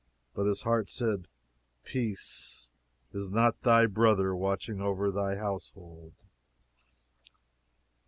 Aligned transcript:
But 0.33 0.47
his 0.47 0.63
heart 0.63 0.89
said, 0.89 1.27
Peace, 1.83 2.71
is 3.13 3.29
not 3.29 3.61
thy 3.61 3.85
brother 3.85 4.35
watching 4.35 4.81
over 4.81 5.11
thy 5.11 5.35
household? 5.35 6.15